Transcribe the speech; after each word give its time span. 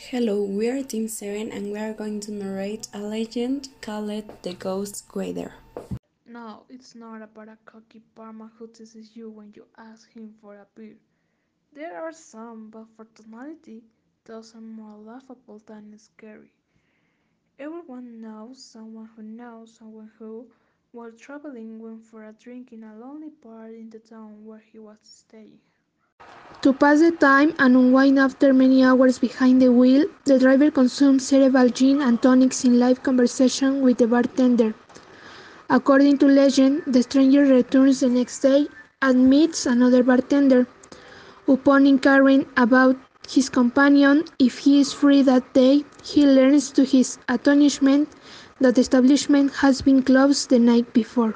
Hello, 0.00 0.42
we 0.44 0.70
are 0.70 0.82
Team 0.84 1.08
7 1.08 1.50
and 1.50 1.72
we 1.72 1.78
are 1.78 1.92
going 1.92 2.20
to 2.20 2.30
narrate 2.30 2.86
a 2.94 3.00
legend 3.00 3.68
called 3.80 4.08
The 4.42 4.54
Ghost 4.54 5.04
Waiter. 5.12 5.52
No, 6.24 6.62
it's 6.68 6.94
not 6.94 7.20
about 7.20 7.48
a 7.48 7.58
cocky 7.64 8.00
Parma 8.14 8.48
who 8.56 8.68
teases 8.68 9.16
you 9.16 9.28
when 9.28 9.52
you 9.56 9.66
ask 9.76 10.10
him 10.12 10.32
for 10.40 10.54
a 10.54 10.66
beer. 10.76 10.94
There 11.74 12.00
are 12.00 12.12
some, 12.12 12.70
but 12.70 12.86
for 12.96 13.06
tonality, 13.16 13.82
those 14.24 14.54
are 14.54 14.60
more 14.60 14.96
laughable 14.96 15.60
than 15.66 15.98
scary. 15.98 16.52
Everyone 17.58 18.20
knows 18.20 18.62
someone 18.62 19.10
who 19.16 19.24
knows 19.24 19.74
someone 19.74 20.12
who, 20.16 20.46
while 20.92 21.10
traveling, 21.10 21.80
went 21.80 22.04
for 22.04 22.24
a 22.24 22.32
drink 22.32 22.72
in 22.72 22.84
a 22.84 22.96
lonely 22.96 23.30
part 23.30 23.74
in 23.74 23.90
the 23.90 23.98
town 23.98 24.46
where 24.46 24.62
he 24.72 24.78
was 24.78 24.98
staying. 25.02 25.58
To 26.62 26.72
pass 26.72 26.98
the 26.98 27.12
time 27.12 27.54
and 27.60 27.76
unwind 27.76 28.18
after 28.18 28.52
many 28.52 28.82
hours 28.82 29.20
behind 29.20 29.62
the 29.62 29.70
wheel, 29.70 30.04
the 30.24 30.36
driver 30.36 30.68
consumes 30.68 31.24
several 31.24 31.68
gin 31.68 32.02
and 32.02 32.20
tonics 32.20 32.64
in 32.64 32.80
live 32.80 33.04
conversation 33.04 33.82
with 33.82 33.98
the 33.98 34.08
bartender. 34.08 34.74
According 35.70 36.18
to 36.18 36.26
legend, 36.26 36.82
the 36.88 37.04
stranger 37.04 37.44
returns 37.44 38.00
the 38.00 38.08
next 38.08 38.40
day 38.40 38.66
and 39.00 39.30
meets 39.30 39.64
another 39.64 40.02
bartender. 40.02 40.66
Upon 41.46 41.86
inquiring 41.86 42.46
about 42.56 42.96
his 43.28 43.48
companion, 43.48 44.24
if 44.40 44.58
he 44.58 44.80
is 44.80 44.92
free 44.92 45.22
that 45.22 45.52
day, 45.52 45.84
he 46.02 46.26
learns 46.26 46.72
to 46.72 46.84
his 46.84 47.18
astonishment 47.28 48.08
that 48.60 48.74
the 48.74 48.80
establishment 48.80 49.52
has 49.62 49.82
been 49.82 50.02
closed 50.02 50.50
the 50.50 50.58
night 50.58 50.92
before. 50.92 51.34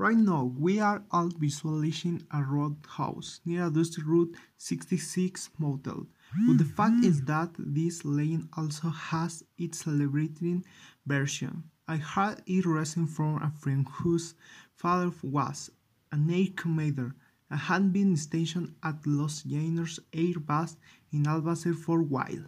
Right 0.00 0.16
now, 0.16 0.44
we 0.56 0.78
are 0.78 1.02
all 1.10 1.28
visualizing 1.28 2.24
a 2.30 2.40
roadhouse 2.40 3.40
near 3.44 3.66
a 3.66 3.70
dusty 3.70 4.00
Route 4.00 4.36
66 4.56 5.50
motel. 5.58 6.06
But 6.46 6.58
the 6.58 6.64
fact 6.64 7.04
is 7.04 7.22
that 7.22 7.50
this 7.58 8.04
legend 8.04 8.48
also 8.56 8.90
has 8.90 9.42
its 9.56 9.80
celebrating 9.80 10.64
version. 11.04 11.64
I 11.88 11.96
heard 11.96 12.42
it 12.46 12.64
recently 12.64 13.12
from 13.12 13.42
a 13.42 13.50
friend 13.50 13.88
whose 13.90 14.34
father 14.76 15.10
was 15.20 15.68
an 16.12 16.30
air 16.30 16.46
commander 16.54 17.16
and 17.50 17.58
had 17.58 17.92
been 17.92 18.16
stationed 18.16 18.76
at 18.84 19.04
Los 19.04 19.42
Llanos 19.42 19.98
Air 20.12 20.38
Base 20.38 20.76
in 21.10 21.24
Albacete 21.24 21.74
for 21.74 22.00
a 22.00 22.04
while. 22.04 22.44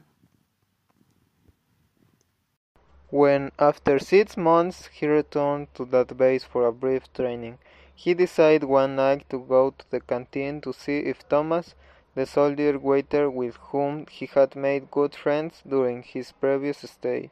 When, 3.13 3.51
after 3.59 3.99
six 3.99 4.37
months, 4.37 4.87
he 4.87 5.09
returned 5.09 5.75
to 5.75 5.85
that 5.87 6.17
base 6.17 6.45
for 6.45 6.65
a 6.65 6.73
brief 6.73 7.13
training, 7.13 7.59
he 7.93 8.15
decided 8.15 8.63
one 8.69 8.95
night 8.95 9.29
to 9.31 9.41
go 9.41 9.71
to 9.71 9.91
the 9.91 10.01
canteen 10.01 10.61
to 10.61 10.73
see 10.73 11.01
if 11.01 11.29
Thomas, 11.29 11.75
the 12.15 12.25
soldier 12.25 12.79
waiter 12.79 13.29
with 13.29 13.57
whom 13.57 14.07
he 14.07 14.27
had 14.27 14.55
made 14.55 14.93
good 14.93 15.17
friends 15.17 15.61
during 15.69 16.05
his 16.05 16.31
previous 16.31 16.79
stay, 16.89 17.31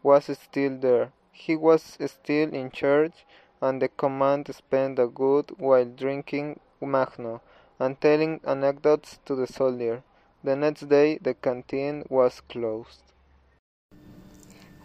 was 0.00 0.26
still 0.38 0.78
there. 0.78 1.10
He 1.32 1.56
was 1.56 1.98
still 2.06 2.54
in 2.54 2.70
charge, 2.70 3.26
and 3.60 3.82
the 3.82 3.88
command 3.88 4.54
spent 4.54 5.00
a 5.00 5.08
good 5.08 5.50
while 5.58 5.86
drinking 5.86 6.60
Magno 6.80 7.42
and 7.80 8.00
telling 8.00 8.40
anecdotes 8.44 9.18
to 9.24 9.34
the 9.34 9.48
soldier. 9.48 10.04
The 10.44 10.54
next 10.54 10.88
day, 10.88 11.18
the 11.18 11.34
canteen 11.34 12.04
was 12.08 12.40
closed. 12.42 13.02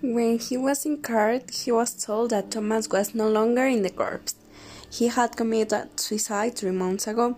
When 0.04 0.40
he 0.40 0.58
was 0.58 0.84
in 0.84 1.04
court, 1.04 1.52
he 1.52 1.72
was 1.72 1.94
told 1.94 2.32
that 2.32 2.50
Thomas 2.50 2.90
was 2.90 3.14
no 3.14 3.30
longer 3.30 3.68
in 3.68 3.84
the 3.84 3.92
corps. 3.92 4.34
He 4.90 5.10
had 5.10 5.38
committed 5.38 6.00
suicide 6.00 6.56
three 6.56 6.72
months 6.72 7.06
ago. 7.06 7.38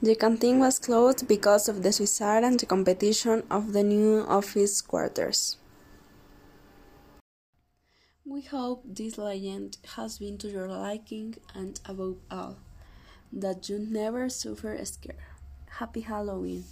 The 0.00 0.14
canteen 0.14 0.58
was 0.58 0.78
closed 0.78 1.28
because 1.28 1.68
of 1.68 1.82
the 1.82 1.92
suicide 1.92 2.44
and 2.44 2.58
the 2.58 2.64
competition 2.64 3.42
of 3.50 3.74
the 3.74 3.82
new 3.82 4.24
office 4.26 4.80
quarters. 4.80 5.58
We 8.24 8.40
hope 8.40 8.84
this 8.86 9.18
legend 9.18 9.76
has 9.96 10.18
been 10.18 10.38
to 10.38 10.48
your 10.48 10.68
liking 10.68 11.36
and 11.54 11.78
above 11.84 12.16
all, 12.30 12.56
that 13.30 13.68
you 13.68 13.78
never 13.78 14.30
suffer 14.30 14.72
a 14.72 14.86
scare. 14.86 15.28
Happy 15.78 16.00
Halloween! 16.00 16.64